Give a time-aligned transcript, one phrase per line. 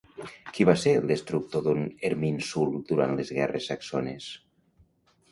[0.53, 4.31] Qui va ser el destructor d'un Erminsul durant les guerres saxones?